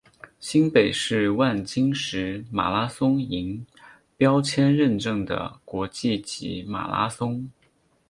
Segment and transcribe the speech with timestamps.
[0.39, 3.63] 新北市万金石马拉松银
[4.17, 7.47] 标签认证的国际级马拉松。